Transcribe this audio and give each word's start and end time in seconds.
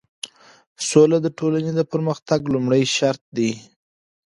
سوله 0.89 1.17
د 1.21 1.27
ټولنې 1.37 1.71
د 1.75 1.81
پرمختګ 1.91 2.39
لومړی 2.53 2.83
شرط 2.95 3.21
دی. 3.37 3.51